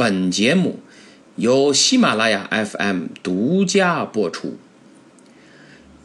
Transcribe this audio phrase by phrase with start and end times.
[0.00, 0.78] 本节目
[1.36, 4.54] 由喜马拉雅 FM 独家播出。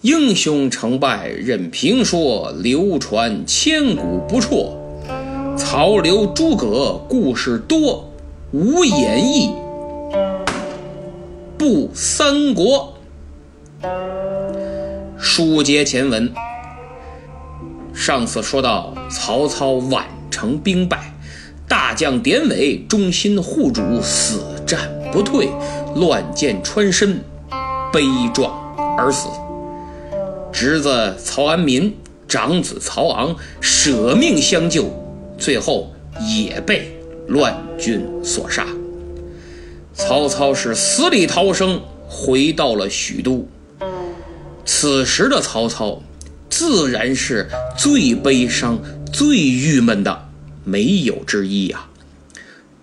[0.02, 4.78] 英雄成败任评说，流传千古不辍。
[5.58, 8.12] 曹刘诸葛故事多，
[8.52, 9.54] 无演义
[11.58, 12.98] 不三国。
[15.18, 16.34] 书接前文，
[17.94, 21.15] 上次说到曹操宛城兵败。
[21.68, 25.50] 大将典韦忠心护主，死战不退，
[25.96, 27.20] 乱箭穿身，
[27.92, 28.04] 悲
[28.34, 28.54] 壮
[28.98, 29.28] 而死。
[30.52, 31.96] 侄子曹安民、
[32.28, 34.86] 长子曹昂舍命相救，
[35.38, 35.94] 最后
[36.30, 38.66] 也被乱军所杀。
[39.94, 43.48] 曹操是死里逃生，回到了许都。
[44.66, 46.02] 此时的曹操，
[46.50, 48.80] 自然是最悲伤、
[49.12, 50.25] 最郁闷的。
[50.66, 51.86] 没有之一呀，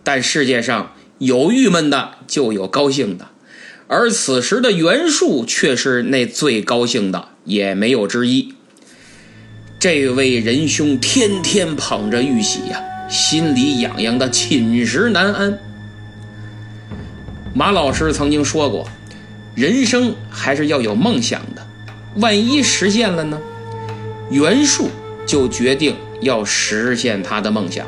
[0.03, 3.29] 但世界上有郁闷的，就有高兴的，
[3.89, 8.55] 而此时的袁术却是那最高兴的，也没有之一。
[9.79, 12.81] 这位仁兄天天捧着玉玺呀，
[13.11, 15.59] 心里痒痒的，寝食难安。
[17.53, 18.89] 马老师曾经说过，
[19.57, 21.67] 人生还是要有梦想的，
[22.17, 23.41] 万一实现了呢？
[24.31, 24.89] 袁术
[25.27, 25.97] 就决定。
[26.23, 27.87] 要实现他的梦想，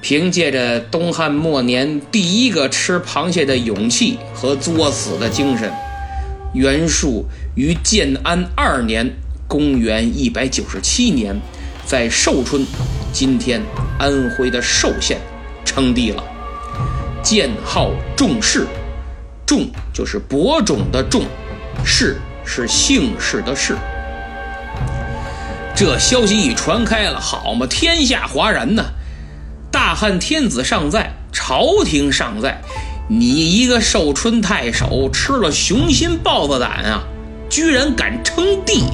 [0.00, 5.70] 凭借着东汉末年第一个吃螃蟹的勇气和作死的精神，
[6.54, 9.10] 袁术于建安二年
[9.46, 11.38] （公元197年）
[11.84, 12.64] 在寿春
[13.12, 13.60] （今天
[13.98, 15.18] 安徽的寿县）
[15.66, 16.24] 称帝了，
[17.22, 18.66] 建号仲氏，
[19.44, 21.24] 仲就是播种的仲，
[21.84, 23.74] 氏是姓氏的氏。
[25.80, 28.84] 这消息一传开了，好嘛，天下哗然呐！
[29.72, 32.60] 大汉天子尚在，朝廷尚在，
[33.08, 37.00] 你一个寿春太守吃了雄心豹子胆啊，
[37.48, 38.84] 居然敢称帝！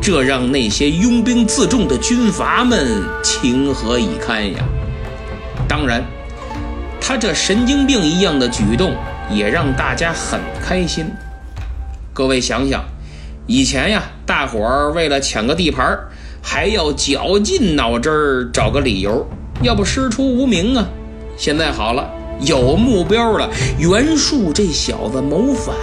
[0.00, 4.60] 这让那些拥兵自重的军阀们情何以堪呀！
[5.66, 6.04] 当然，
[7.00, 8.94] 他这神经病一样的举动
[9.28, 11.04] 也让大家很开心。
[12.12, 12.93] 各位想想。
[13.46, 15.98] 以前呀，大伙儿为了抢个地盘
[16.42, 19.26] 还要绞尽脑汁儿找个理由，
[19.62, 20.88] 要不师出无名啊。
[21.36, 22.10] 现在好了，
[22.40, 25.74] 有目标了，袁术这小子谋反，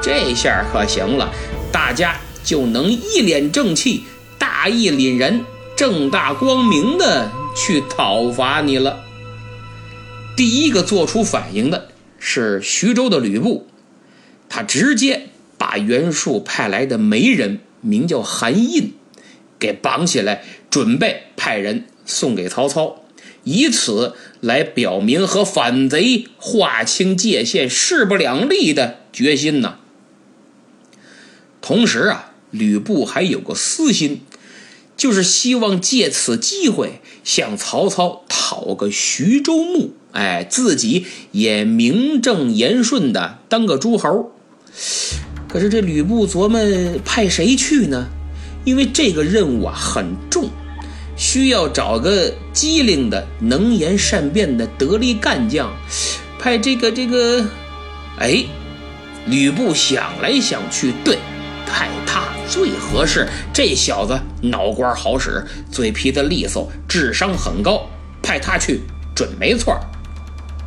[0.00, 1.30] 这下可行了，
[1.70, 4.04] 大家就能一脸正气、
[4.38, 5.44] 大义凛然、
[5.76, 9.00] 正大光明的去讨伐你了。
[10.36, 13.66] 第一个做出反应的是徐州的吕布，
[14.48, 15.26] 他直接。
[15.60, 18.94] 把袁术派来的媒人，名叫韩印，
[19.58, 23.02] 给绑起来，准备派人送给曹操，
[23.44, 29.76] 以此来表明和反贼划清界限、势不两立的决心呢。
[31.60, 34.22] 同时啊，吕布还有个私心，
[34.96, 44.32] 就是希望借此机会向曹操讨个徐州牧，哎，自己也名正言顺的当个诸侯。
[45.52, 46.60] 可是这吕布琢磨
[47.04, 48.06] 派谁去呢？
[48.64, 50.48] 因为这个任务啊很重，
[51.16, 55.74] 需要找个机灵的、能言善辩的得力干将。
[56.38, 57.44] 派这个这个，
[58.18, 58.44] 哎，
[59.26, 61.18] 吕布想来想去，对，
[61.66, 63.28] 派他最合适。
[63.52, 67.88] 这小子脑瓜好使，嘴皮子利索，智商很高，
[68.22, 68.82] 派他去
[69.16, 69.74] 准没错。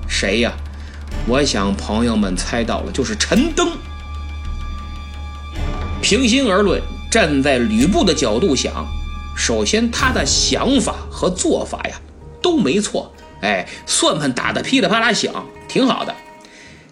[0.10, 0.52] 谁呀？
[1.26, 3.70] 我想朋友们猜到了，就是陈登。
[6.04, 8.86] 平心而论，站在吕布的角度想，
[9.38, 11.96] 首先他的想法和做法呀
[12.42, 13.10] 都没错，
[13.40, 15.34] 哎，算盘打得噼里啪啦响，
[15.70, 16.14] 挺好的。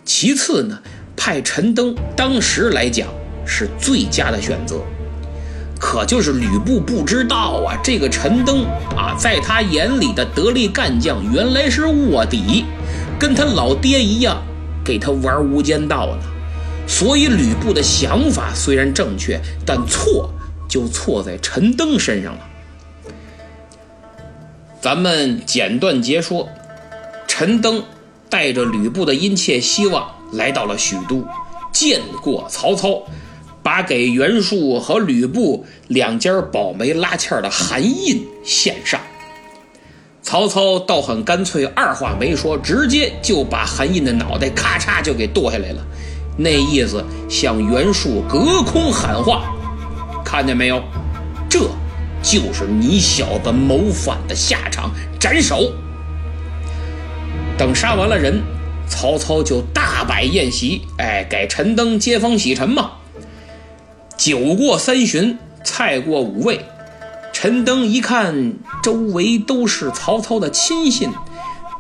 [0.06, 0.80] 其次呢，
[1.18, 3.10] 派陈登当时来讲
[3.46, 4.78] 是最佳的选择。
[5.78, 8.64] 可就是吕布不知道啊，这个陈登
[8.96, 12.64] 啊，在他眼里的得力干将原来是卧底，
[13.20, 14.42] 跟他老爹一样，
[14.86, 16.31] 给他玩无间道呢。
[16.92, 20.30] 所以吕布的想法虽然正确，但错
[20.68, 22.48] 就错在陈登身上了。
[24.82, 26.50] 咱们简短截说，
[27.28, 27.82] 陈登
[28.30, 31.26] 带着吕布的殷切希望来到了许都，
[31.72, 33.04] 见过曹操，
[33.64, 39.00] 把给袁术和吕布两家保媒拉纤的韩印献上。
[40.22, 45.88] 曹操倒很干脆，二话没说，直接就把韩印的脑袋咔嚓就给剁下来了。
[46.38, 49.54] 那意思向袁术隔空喊话，
[50.24, 50.82] 看见没有？
[51.50, 51.60] 这
[52.24, 55.72] 就是你小子谋反的下场，斩首！
[57.58, 58.42] 等杀完了人，
[58.88, 62.92] 曹操就大摆宴席，哎，给陈登接风洗尘嘛。
[64.18, 66.62] 酒过三巡，菜过五味，
[67.34, 71.12] 陈登一看周围都是曹操的亲信，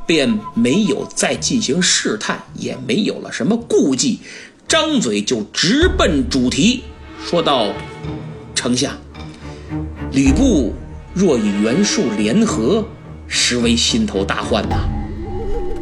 [0.05, 4.19] 便没有再进行试探，也没有了什么顾忌，
[4.67, 6.83] 张嘴就直奔主题，
[7.25, 7.67] 说道
[8.55, 8.93] ：“丞相，
[10.11, 10.73] 吕布
[11.13, 12.85] 若与袁术联合，
[13.27, 14.77] 实为心头大患呐。”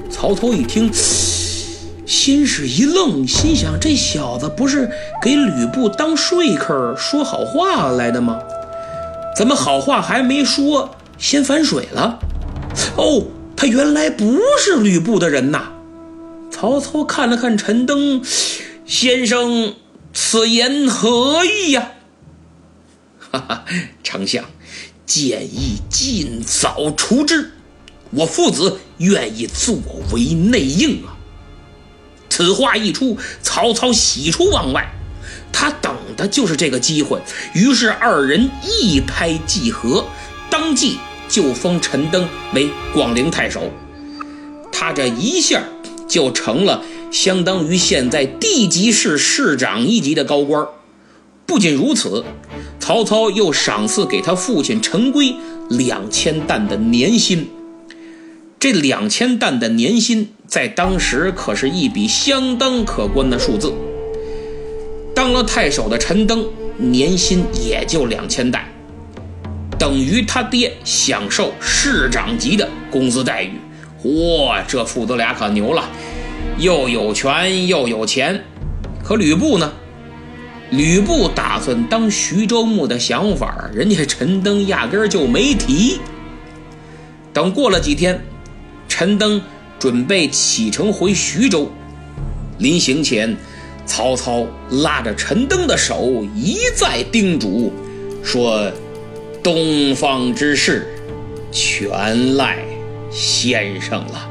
[0.10, 0.92] 曹操一听，
[2.06, 4.89] 心是一愣，心想：这小子不是
[5.24, 8.39] 给吕布当说客、说好话来的吗？
[9.38, 12.19] 怎么好话还没说，先反水了？
[12.98, 13.24] 哦，
[13.59, 15.73] 他原来不是吕布的人呐！
[16.50, 18.23] 曹操看了看陈登，
[18.85, 19.75] 先生，
[20.13, 21.91] 此言何意呀？
[23.19, 23.65] 哈哈，
[24.01, 24.45] 丞相，
[25.06, 27.51] 建议尽早除之。
[28.11, 29.75] 我父子愿意作
[30.13, 31.19] 为内应啊！
[32.29, 34.89] 此话一出，曹操喜出望外，
[35.51, 37.21] 他等的就是这个机会。
[37.53, 40.07] 于是二人一拍即合，
[40.50, 40.97] 当即
[41.29, 43.71] 就封陈登为广陵太守。
[44.71, 45.63] 他这一下
[46.07, 50.67] 就成了相当于现在地级市市长一级的高官。
[51.45, 52.25] 不仅如此，
[52.79, 55.35] 曹操又赏赐给他父亲陈规
[55.69, 57.49] 两千担的年薪。
[58.59, 63.73] 这两千担的年薪，在当时可是一笔相当可观的数字。
[65.15, 66.45] 当了太守的陈登，
[66.77, 68.63] 年薪也就两千担，
[69.79, 73.53] 等于他爹享受市长级的工资待遇。
[74.03, 75.89] 嚯，这父子俩可牛了，
[76.59, 78.43] 又有权又有钱。
[79.03, 79.71] 可吕布呢？
[80.71, 85.99] 吕布打算当徐州牧的想法，人家陈登压根就没提。
[87.33, 88.21] 等过了几天。
[88.87, 89.41] 陈登
[89.79, 91.71] 准备启程回徐州，
[92.57, 93.37] 临行前，
[93.85, 97.71] 曹操拉着陈登的手，一再叮嘱
[98.21, 98.69] 说
[99.44, 100.88] ：“东方之事，
[101.51, 102.57] 全赖
[103.12, 104.30] 先生了。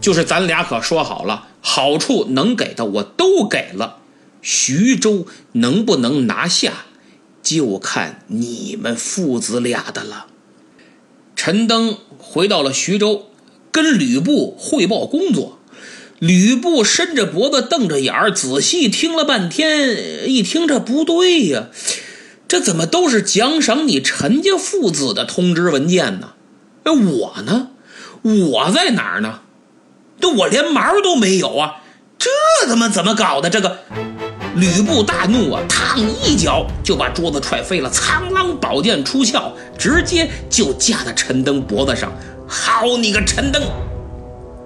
[0.00, 3.98] 就是咱俩可说好了，好处能给的我都给了，
[4.40, 6.86] 徐州能不能拿下，
[7.42, 10.26] 就看你们父子俩的了。”
[11.36, 11.96] 陈登。
[12.24, 13.26] 回到了徐州，
[13.70, 15.58] 跟吕布汇报工作。
[16.18, 21.66] 吕布伸着脖子，瞪着眼儿，仔细听了半天，一听这不对呀，
[22.52, 26.32] 这怎么都是奖赏你陈家父子的通知文件呢？
[26.84, 27.68] 哎，我呢？
[28.24, 29.38] 我在哪儿呢？
[30.20, 31.76] 这我连毛都没有啊！
[32.18, 32.28] 这
[32.66, 33.48] 他妈怎么搞的？
[33.48, 33.78] 这个
[34.54, 39.54] 吕布大怒啊，烫一脚就把桌子踹飞了，苍狼宝剑出鞘。
[39.78, 42.12] 直接就架在陈登脖子上，
[42.46, 43.62] 好你个陈登，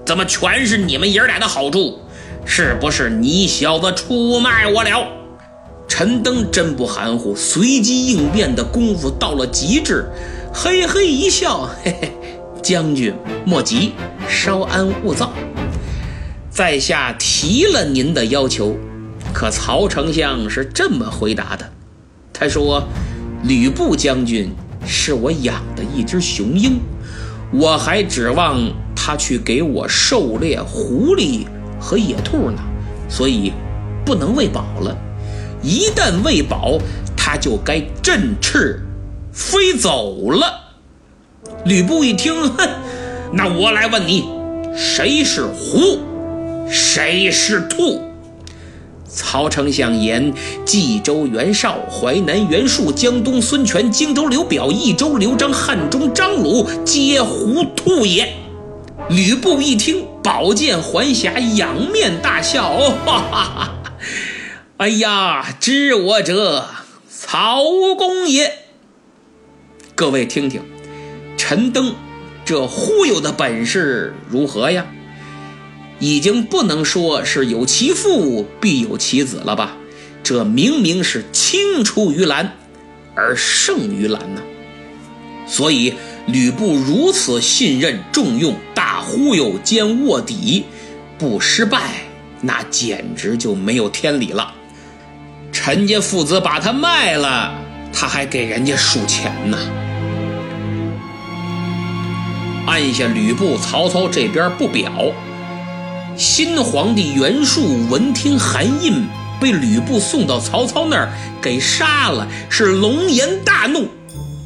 [0.04, 2.00] 怎么全是你们爷俩的好处？
[2.44, 5.06] 是不是你小子出卖我了？
[5.98, 10.04] 陈登真不含糊，随机应变的功夫到了极致，
[10.52, 12.12] 嘿嘿一笑，嘿嘿，
[12.62, 13.14] 将军
[13.46, 13.92] 莫急，
[14.28, 15.32] 稍安勿躁，
[16.50, 18.76] 在下提了您的要求。
[19.32, 21.72] 可曹丞相是这么回答的，
[22.30, 22.86] 他说
[23.42, 24.54] ：“吕布将军。”
[24.84, 26.78] 是我养的一只雄鹰，
[27.50, 28.60] 我还指望
[28.94, 31.46] 他去给我狩猎狐狸
[31.80, 32.58] 和野兔呢，
[33.08, 33.50] 所以
[34.04, 34.94] 不能喂饱了。
[35.66, 36.78] 一旦喂饱，
[37.16, 38.80] 它就该振翅
[39.32, 40.60] 飞走了。
[41.64, 42.68] 吕布一听，哼，
[43.32, 44.24] 那我来问你，
[44.76, 45.98] 谁是狐，
[46.70, 48.00] 谁是兔？
[49.08, 50.32] 曹丞相言：
[50.64, 58.32] 冀州袁绍、淮南袁术、江东孙权、荆州刘表、益州刘璋、汉中张鲁，皆狐兔也。
[59.08, 63.75] 吕布一听，宝剑还匣，仰面大笑：“哈哈哈！
[64.78, 66.68] 哎呀，知我者，
[67.08, 67.62] 曹
[67.96, 68.52] 公也。”
[69.96, 70.60] 各位听听，
[71.38, 71.94] 陈登
[72.44, 74.84] 这忽悠的本事如何呀？
[75.98, 79.78] 已经不能说是有其父必有其子了吧？
[80.22, 82.52] 这明明是青出于蓝
[83.14, 84.42] 而胜于蓝呢。
[85.46, 85.94] 所以
[86.26, 90.64] 吕布如此信任重用，大忽悠兼卧底，
[91.16, 92.02] 不失败，
[92.42, 94.52] 那简直就没有天理了。
[95.66, 97.52] 陈家父子把他卖了，
[97.92, 99.58] 他还给人家数钱呢。
[102.68, 104.92] 按下吕布、曹操这边不表。
[106.16, 109.08] 新皇帝袁术闻听韩印
[109.40, 111.10] 被吕布送到曹操那儿
[111.42, 113.88] 给杀了，是龙颜大怒。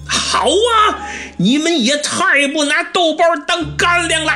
[0.09, 1.05] 好啊，
[1.37, 4.33] 你们也太不拿豆包当干粮了！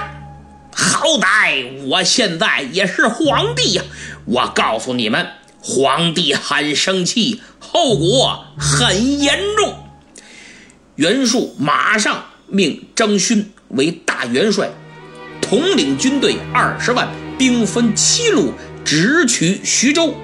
[0.71, 3.83] 好歹我现在也是皇帝呀！
[4.27, 5.27] 我告诉你们，
[5.67, 9.75] 皇帝很生气，后果很严重。
[10.97, 14.71] 袁术马上命张勋为大元帅，
[15.41, 18.53] 统领军队二十万，兵分七路，
[18.85, 20.15] 直取徐州。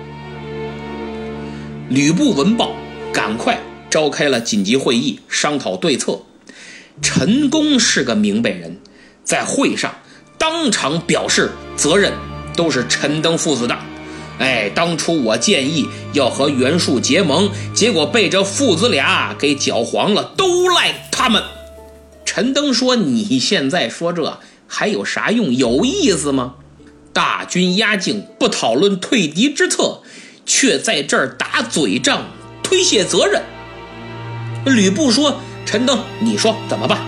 [1.89, 2.75] 吕布闻报，
[3.11, 6.21] 赶快召开了紧急会议，商讨对策。
[7.01, 8.79] 陈宫是个明白人，
[9.25, 9.95] 在会上
[10.37, 12.13] 当场表示责任
[12.55, 13.79] 都是陈登父子的。
[14.41, 21.41] 哎，当初我建议要和袁术结盟，结果被这父子俩给搅黄了，都赖他们。
[22.25, 25.55] 陈登说：“你现在说这还有啥用？
[25.55, 26.55] 有意思吗？
[27.13, 30.01] 大军压境，不讨论退敌之策。”
[30.47, 32.25] 却在这儿打嘴仗，
[32.61, 33.41] 推卸责任。
[34.65, 36.99] 吕布说：“陈登，你说怎么办？”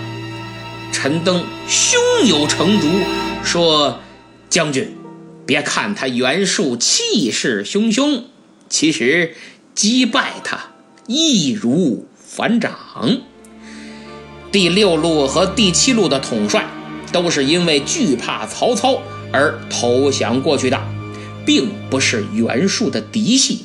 [0.92, 2.86] 陈登胸有成竹，
[3.42, 3.98] 说
[4.48, 4.96] ：“将军，
[5.46, 8.22] 别看他袁术气势汹汹，
[8.68, 9.34] 其实
[9.75, 10.72] 击败他
[11.06, 12.72] 易如反掌。
[14.50, 16.66] 第六路和第七路的统帅
[17.12, 19.00] 都是因为惧怕曹操
[19.32, 20.80] 而投降过去的。”
[21.44, 23.64] 并不是袁术的嫡系，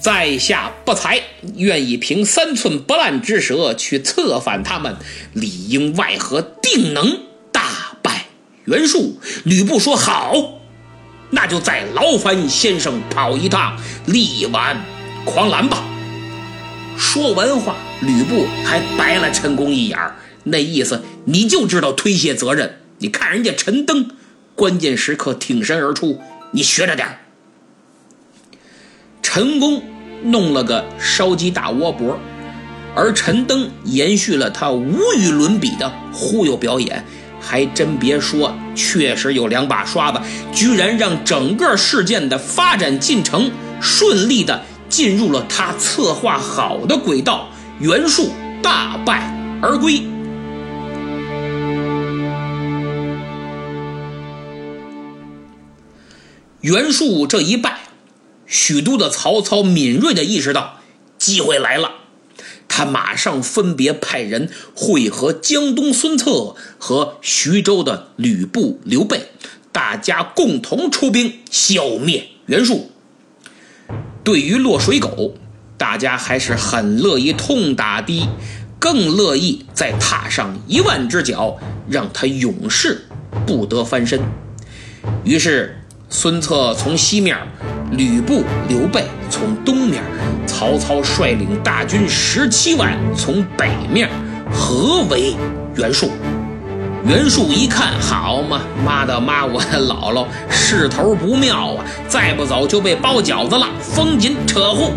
[0.00, 1.20] 在下不才，
[1.56, 4.96] 愿意凭三寸不烂之舌去策反他们，
[5.34, 7.20] 里应外合，定能
[7.52, 8.28] 大败
[8.64, 9.18] 袁术。
[9.44, 10.53] 吕布说：“好，
[11.30, 13.76] 那就再劳烦先生跑一趟，
[14.06, 14.80] 力挽
[15.24, 15.84] 狂澜吧。”
[16.96, 19.98] 说完话，吕布还白了陈宫一眼
[20.44, 22.80] 那意思你就知道推卸责任。
[22.98, 24.10] 你看人家陈登，
[24.54, 26.20] 关键时刻挺身而出。
[26.52, 27.18] 你学着点。
[29.22, 29.82] 陈宫
[30.22, 32.16] 弄了个烧鸡大窝脖，
[32.94, 37.04] 而陈登延续了他无与伦比的忽悠表演，
[37.44, 40.20] 还真别说，确实有两把刷子，
[40.52, 47.48] 居然让整个事件的发展进程顺利的进入了他策划好的轨道，
[47.80, 48.30] 袁术
[48.62, 50.02] 大败而归。
[56.60, 57.78] 袁术这一败，
[58.46, 60.78] 许都的曹操敏锐的意识到
[61.18, 61.90] 机会来了，
[62.68, 69.28] 他马上分别派人会合江东孙策和徐州的吕布、刘备，
[69.72, 72.90] 大家共同出兵消灭袁术。
[74.22, 75.34] 对于落水狗，
[75.76, 78.28] 大家还是很乐意痛打的，
[78.78, 83.06] 更乐意再踏上一万只脚，让他永世
[83.46, 84.20] 不得翻身。
[85.24, 85.80] 于是。
[86.10, 87.36] 孙策从西面，
[87.96, 90.02] 吕布、刘备从东面，
[90.46, 94.08] 曹操率领大军十七万从北面
[94.52, 95.34] 合围
[95.76, 96.10] 袁术。
[97.06, 101.84] 袁术一看，好嘛，妈的妈，我的姥姥，势头不妙啊！
[102.08, 104.92] 再不走就被包饺子了，风紧扯户。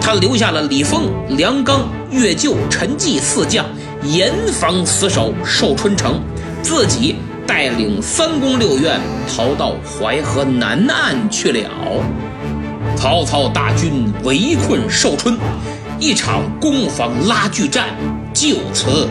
[0.00, 3.64] 他留下了李丰、梁刚、岳就、陈济四将
[4.02, 6.20] 严防死守寿春城，
[6.60, 7.16] 自己。
[7.48, 11.70] 带领三宫六院逃到淮河南岸去了。
[12.94, 15.34] 曹操大军围困寿春，
[15.98, 17.86] 一场攻防拉锯战
[18.34, 19.08] 就此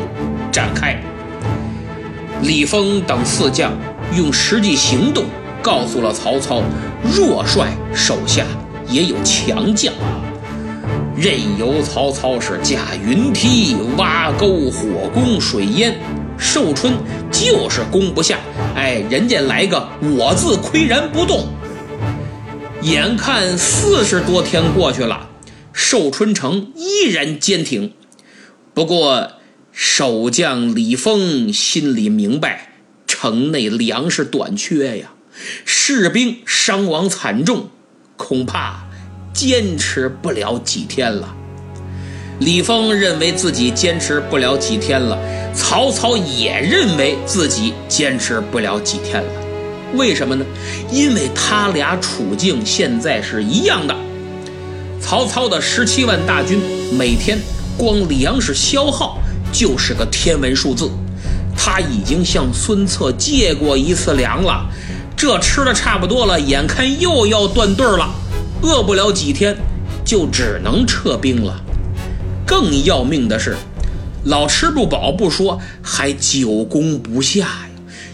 [0.51, 1.01] 展开。
[2.44, 3.74] 李丰等四将
[4.15, 5.25] 用实际行动
[5.60, 6.62] 告诉了曹操：
[7.03, 8.46] 弱帅手下
[8.88, 9.91] 也有强将。
[11.15, 15.96] 任由曹操是架云梯、挖沟、火攻、水淹。
[16.38, 16.94] 寿春
[17.32, 18.39] 就是攻不下，
[18.75, 21.48] 哎，人家来个我自岿然不动。
[22.82, 25.29] 眼看四十多天过去了，
[25.74, 27.94] 寿春城依然坚挺。
[28.74, 29.34] 不过
[29.72, 32.74] 守将李丰心里明白，
[33.08, 35.13] 城内粮食短缺呀，
[35.65, 37.70] 士兵伤亡惨重，
[38.15, 38.86] 恐怕
[39.34, 41.36] 坚持不了几天了。
[42.39, 45.17] 李丰认为自己坚持不了几天了，
[45.56, 49.29] 曹操也认为自己坚持不了几天了。
[49.96, 50.46] 为什么呢？
[50.91, 53.96] 因为他俩处境现在是一样的。
[55.01, 56.60] 曹操的十七万大军
[56.91, 57.39] 每天
[57.75, 59.17] 光粮食消耗
[59.51, 60.91] 就是个天文数字，
[61.58, 64.63] 他已经向孙策借过一次粮了，
[65.15, 68.13] 这吃的差不多了，眼看又要断队了，
[68.62, 69.56] 饿不了几天
[70.06, 71.63] 就只能撤兵了。
[72.48, 73.58] 更要命的是，
[74.24, 77.70] 老吃不饱不说，还久攻不下呀！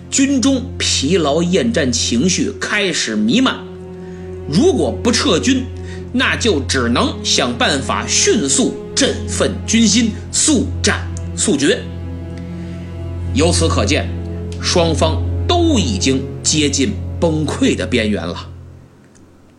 [0.10, 3.56] 军中疲劳厌战情绪开始弥漫。
[4.50, 5.64] 如果不撤军，
[6.12, 11.80] 那就只能想办法迅速振奋军心，速战速决。
[13.36, 14.10] 由此可见，
[14.62, 18.50] 双方都已经接近崩溃的边缘了。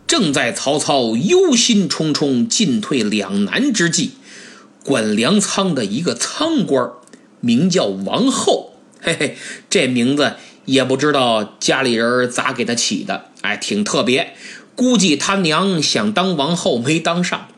[0.06, 4.12] 正在曹操忧心忡忡、进退两难之际，
[4.84, 6.92] 管粮仓的一个仓官，
[7.40, 9.36] 名叫王后，嘿嘿，
[9.68, 10.34] 这名字
[10.66, 14.34] 也不知道家里人咋给他起的，哎，挺特别。
[14.76, 17.48] 估计他娘想当王后没当上。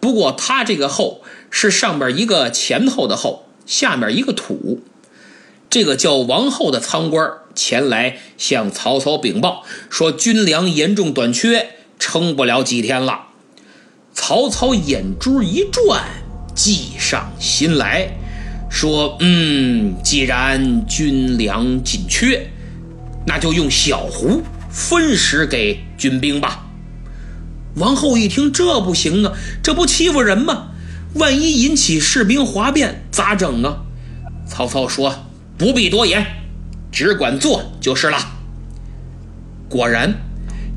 [0.00, 4.80] 不过他这个后是上边一个前头的后，下面一个土。
[5.68, 11.74] 这个叫王后的仓官前来向曹操禀报说，军粮严重短缺。
[12.00, 13.26] 撑不了几天了，
[14.14, 16.04] 曹操眼珠一转，
[16.58, 18.08] 计上心来，
[18.68, 22.50] 说：“嗯，既然军粮紧缺，
[23.24, 26.66] 那就用小壶分食给军兵吧。”
[27.76, 30.70] 王后一听，这不行啊，这不欺负人吗？
[31.14, 33.84] 万一引起士兵哗变，咋整啊？
[34.44, 36.26] 曹操说：“不必多言，
[36.90, 38.18] 只管做就是了。”
[39.70, 40.12] 果然。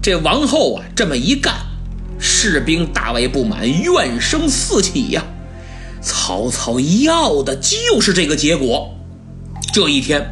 [0.04, 1.54] 这王后啊，这么一干，
[2.20, 5.24] 士兵大为不满，怨声四起呀。
[6.02, 8.94] 曹操要的就是这个结果。
[9.74, 10.26] 这一天，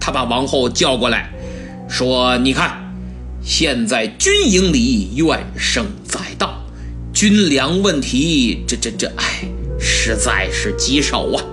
[0.00, 1.32] 他把王后叫过来，
[1.88, 2.92] 说：“你看，
[3.42, 6.62] 现在军营里怨声载道，
[7.12, 11.44] 军粮问题，这这这，哎，实在是棘手啊。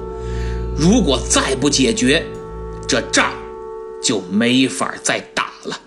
[0.75, 2.25] 如果再不解决，
[2.87, 3.31] 这仗
[4.03, 5.79] 就没法再打了。”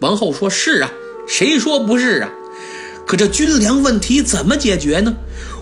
[0.00, 0.92] 王后说：“是啊，
[1.26, 2.30] 谁说不是啊？
[3.06, 5.14] 可这军粮问题怎么解决呢？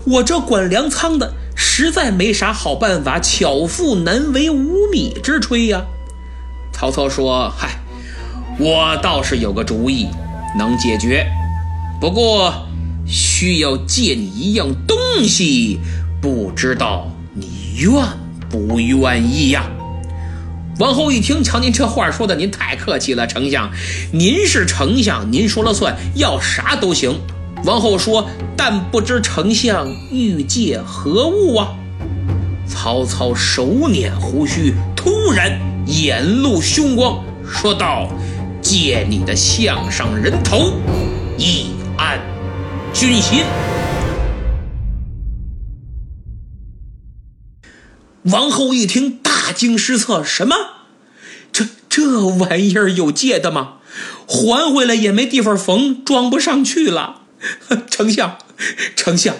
[0.05, 5.83] 我这管粮仓的实在没啥好办法，巧妇难为无米之炊呀。”
[6.73, 7.79] 曹操说：“嗨，
[8.59, 10.07] 我倒是有个主意，
[10.57, 11.25] 能解决，
[12.01, 12.67] 不过
[13.05, 15.79] 需要借你一样东西，
[16.21, 17.91] 不知道你愿
[18.49, 19.69] 不愿意呀？”
[20.79, 23.71] 王后一听，瞧您这话说的，您太客气了，丞相，
[24.11, 27.21] 您是丞相，您说了算，要啥都行。
[27.63, 31.75] 王后说：“但不知丞相欲借何物啊？”
[32.67, 38.09] 曹操手捻胡须，突然眼露凶光，说道
[38.61, 40.73] ：“借你的项上人头，
[41.37, 42.19] 以安
[42.93, 43.43] 军心。”
[48.23, 49.19] 王后一听。
[49.45, 50.55] 大惊失色，什么？
[51.51, 53.79] 这这玩意儿有借的吗？
[54.25, 57.22] 还回来也没地方缝，装不上去了。
[57.89, 58.37] 丞相，
[58.95, 59.35] 丞相，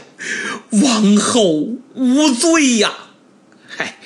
[0.71, 2.91] 王后无罪呀！
[3.67, 3.97] 嗨，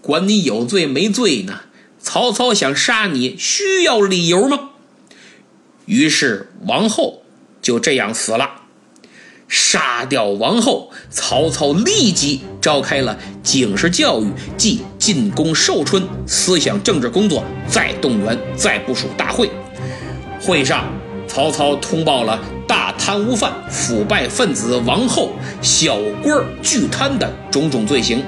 [0.00, 1.62] 管你有罪没罪呢？
[2.00, 4.70] 曹操想杀你，需要理由吗？
[5.86, 7.22] 于是王后
[7.60, 8.62] 就这样死了。
[9.48, 19.50] 杀掉王后，曹操立即召开了警示教育即进攻寿春思想政治工作再动员再部署大会。
[20.40, 20.90] 会上，
[21.34, 28.22] 曹操通报了大贪污犯、腐败分子王后、小官巨贪的种种罪行，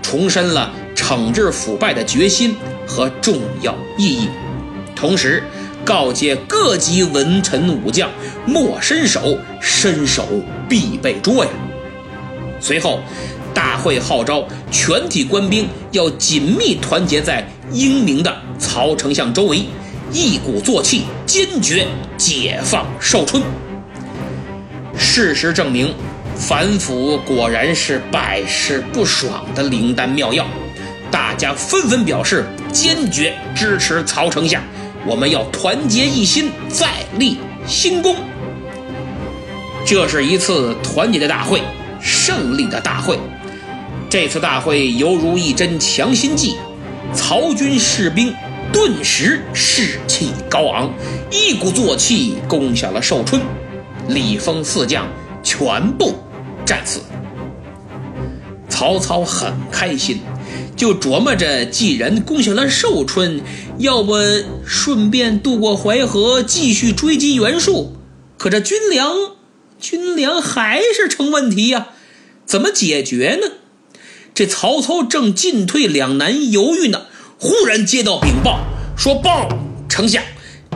[0.00, 4.28] 重申了惩治腐败的决心和重要意义，
[4.96, 5.42] 同时。
[5.84, 8.08] 告诫各级文臣武将
[8.46, 10.24] 莫伸手，伸手
[10.68, 11.50] 必被捉呀！
[12.60, 13.00] 随后，
[13.52, 19.64] 大会号召全体官兵要紧密团结在英明的曹丞相周围，
[20.12, 21.86] 一鼓作气，坚决
[22.18, 23.42] 解放寿春。
[24.98, 25.94] 事实证明，
[26.36, 30.46] 反腐果然是百试不爽的灵丹妙药，
[31.10, 34.62] 大家纷纷表示坚决支持曹丞相。
[35.06, 38.14] 我们要团结一心，再立新功。
[39.86, 41.62] 这是一次团结的大会，
[42.00, 43.18] 胜利的大会。
[44.10, 46.58] 这次大会犹如一针强心剂，
[47.14, 48.32] 曹军士兵
[48.72, 50.94] 顿时士气高昂，
[51.30, 53.42] 一鼓作气攻下了寿春，
[54.08, 55.06] 李丰四将
[55.42, 56.14] 全部
[56.64, 57.00] 战死。
[58.68, 60.20] 曹操很开心。
[60.74, 63.42] 就琢磨着，既然攻下了寿春，
[63.78, 64.14] 要不
[64.64, 67.94] 顺便渡过淮河，继续追击袁术。
[68.36, 69.14] 可这军粮，
[69.78, 71.88] 军粮还是成问题呀，
[72.46, 73.52] 怎么解决呢？
[74.34, 77.02] 这曹操正进退两难，犹豫呢，
[77.42, 78.60] 忽然接到禀报，
[78.96, 79.48] 说：“报，
[79.88, 80.22] 丞相，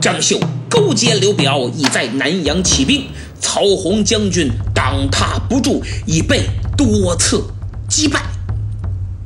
[0.01, 0.37] 张绣
[0.69, 3.07] 勾结刘表，已在南阳起兵，
[3.39, 6.41] 曹洪将军挡他不住，已被
[6.77, 7.45] 多次
[7.87, 8.21] 击败。”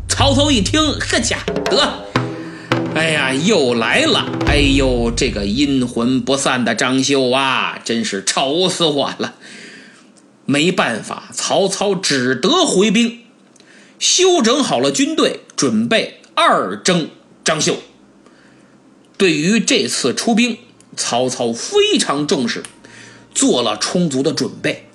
[0.07, 2.05] 曹操一听，呵家得，
[2.93, 4.23] 哎呀，又来了！
[4.45, 9.33] 哎呦，这个阴魂不散的张绣啊，真是愁死我了。
[10.45, 13.21] 没办法，曹操只得回兵，
[13.97, 17.09] 休整好了军队，准备二征
[17.43, 17.77] 张绣。
[19.17, 20.57] 对于这次出兵，
[20.97, 22.63] 曹操非常重视，
[23.33, 24.87] 做了充足的准备。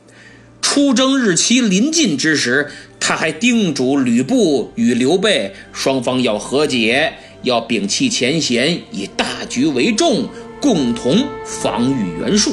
[0.60, 10.28] 出征日期临近之时，他还叮嘱吕布与刘备双方要和解，要摒弃前嫌，以大局为重，
[10.60, 12.52] 共同防御袁术。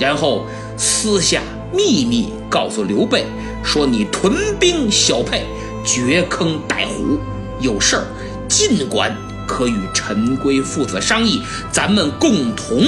[0.00, 0.44] 然后
[0.76, 3.24] 私下秘密告诉刘备
[3.62, 5.44] 说：“你屯兵小沛，
[5.84, 7.18] 掘坑待虎，
[7.60, 8.06] 有事儿
[8.52, 11.40] 尽管可与陈规父子商议，
[11.72, 12.84] 咱们共同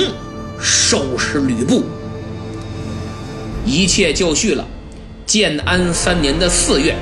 [0.61, 1.83] 收拾吕布。”
[3.65, 4.67] 一切就绪了。
[5.25, 6.95] 建安三年的四月，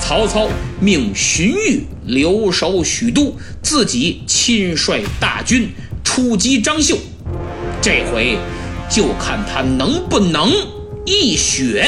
[0.00, 0.48] 曹操
[0.80, 5.68] 命荀彧留守许都，自己亲率大军
[6.02, 6.98] 出击张绣。
[7.80, 8.36] 这回
[8.90, 10.50] 就看他能不能
[11.06, 11.86] 一雪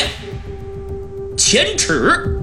[1.37, 2.42] 前耻。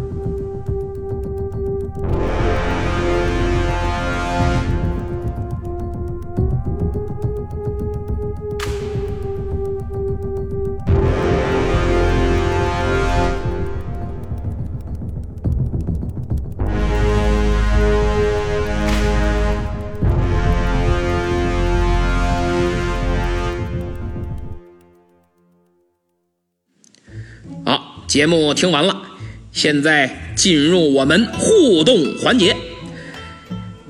[28.09, 29.03] 节目听完了，
[29.51, 32.57] 现在进入我们互动环节。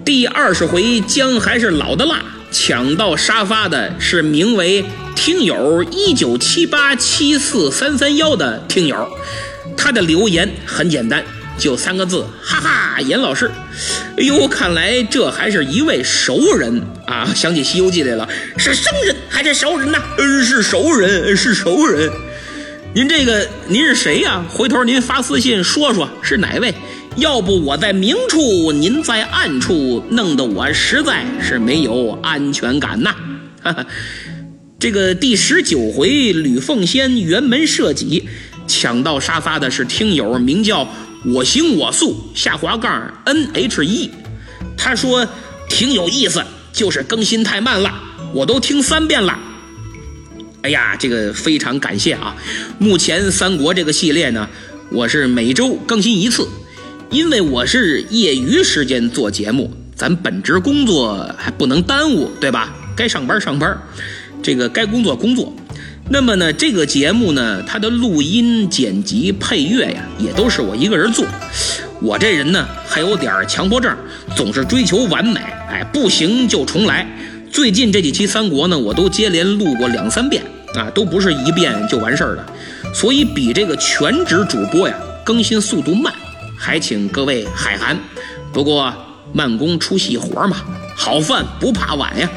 [0.04, 4.84] 第二十回姜还是老的辣，抢到沙发的是名为
[5.16, 9.08] 听友一九七八七四三三幺的听友，
[9.78, 11.24] 他的留言很简单，
[11.58, 13.50] 就三个字：哈哈，严老师。
[14.18, 17.32] 哎呦，看来这还是一位熟人啊！
[17.34, 18.28] 想起《西游记》来了，
[18.58, 19.98] 是生人还是熟人呢？
[20.18, 22.12] 嗯，是熟人，是熟人。
[22.92, 24.44] 您这个您是谁呀？
[24.50, 26.74] 回头您发私信说说是哪位，
[27.18, 33.16] 要不我在明处，您在暗处，弄得我实在是没有安全感呐。
[33.62, 33.86] 哈哈，
[34.80, 38.28] 这个第十九回吕奉先辕门射戟，
[38.68, 40.88] 抢到沙发的是听友名叫
[41.26, 44.10] 我行我素下滑杠 N H E，，
[44.76, 45.28] 他说
[45.70, 47.94] 挺有意思，就是更新太慢了，
[48.34, 49.38] 我都听三遍了。
[50.62, 52.36] 哎呀，这个非常感谢啊！
[52.80, 54.48] 目前三国这个系列呢，
[54.92, 56.46] 我是每周更新一次，
[57.10, 62.76] 因为我是业余时间做节目，咱本职工作还不能耽误，对吧？
[62.94, 63.78] 该上班上班，
[64.44, 65.56] 这个该工作工作。
[66.10, 71.26] 那么呢，这个节目呢，它的录音、剪辑、配乐呀，也都是我一个人做。
[72.02, 73.96] 我这人呢，还有点强迫症，
[74.36, 77.08] 总是追求完美，哎，不行就重来。
[77.52, 80.44] 最近这几期三国呢，我都接连录过两三遍
[80.76, 82.46] 啊，都不是一遍就完事儿的，
[82.94, 86.14] 所以比这个全职主播呀更新速度慢，
[86.58, 87.98] 还请各位海涵。
[88.54, 88.94] 不过
[89.34, 90.58] 慢工出细活嘛，
[90.96, 92.30] 好饭不怕晚呀。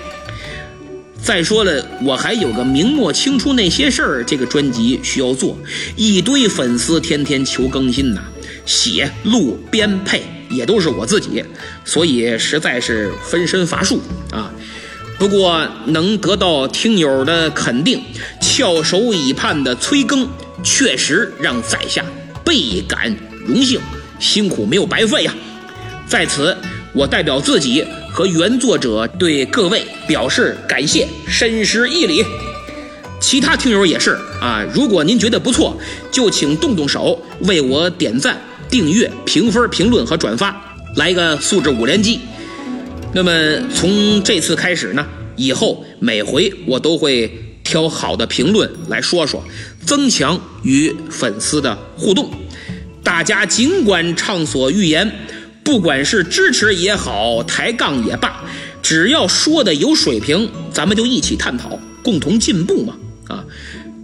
[1.22, 5.56] 再说了，我还有个明末清初那些事儿这个专辑需要做，
[5.94, 8.22] 一堆粉丝天天求更新呐，
[8.66, 11.44] 写录编配也都是我自己，
[11.84, 14.00] 所以实在是分身乏术
[14.32, 14.50] 啊。
[15.22, 18.02] 不过能得到听友的肯定，
[18.40, 20.28] 翘首以盼的催更，
[20.64, 22.04] 确实让在下
[22.44, 23.80] 倍感荣幸，
[24.18, 25.32] 辛苦没有白费呀！
[26.08, 26.56] 在此，
[26.92, 32.24] 我代表自己和原作者对各位表示感谢，深施一礼。
[33.20, 35.78] 其他听友也是啊，如果您觉得不错，
[36.10, 38.36] 就请动动手为我点赞、
[38.68, 40.60] 订阅、评分、评论和转发，
[40.96, 42.18] 来一个素质五连击。
[43.14, 43.30] 那么
[43.74, 47.30] 从这次开始呢，以后每回我都会
[47.62, 49.44] 挑好的评论来说说，
[49.84, 52.30] 增强与粉丝的互动。
[53.04, 55.12] 大家尽管畅所欲言，
[55.62, 58.44] 不管是支持也好，抬杠也罢，
[58.80, 62.96] 只要说的有水平，咱们就一起探讨，共同进步嘛。
[63.28, 63.44] 啊，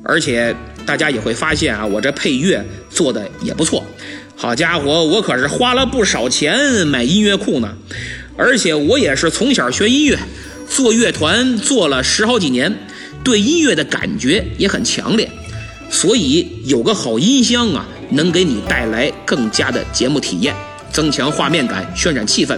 [0.05, 3.83] 而且大家也会发现啊，我这配乐做的也不错。
[4.37, 7.75] 好家伙，我可是花了不少钱买音乐库呢。
[8.39, 10.17] 而且我也是从小学音乐，
[10.71, 12.73] 做乐团做了十好几年，
[13.25, 15.29] 对音乐的感觉也很强烈，
[15.91, 20.55] 所以有个好音箱啊，能给你带来更加的节目体验，
[20.93, 22.57] 增强画面感，渲染气氛。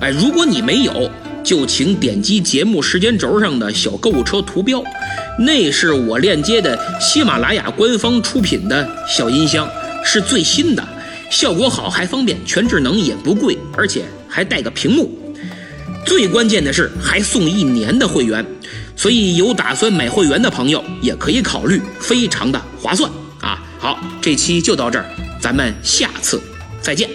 [0.00, 1.10] 哎，如果你没有，
[1.42, 4.80] 就请点击节目时间轴上的小购物车图标，
[5.40, 9.68] 那是我链接的喜马拉雅官方出品的小音箱，
[10.04, 10.86] 是最新的，
[11.30, 14.04] 效果好还方便，全智能也不贵，而且。
[14.36, 15.18] 还带个屏幕，
[16.04, 18.44] 最关键的是还送一年的会员，
[18.94, 23.64] 所以有打算买会员的朋友也可以考虑，非常的划算啊！
[23.78, 25.06] 好，这期就到这儿，
[25.40, 26.38] 咱们下次
[26.82, 27.08] 再见。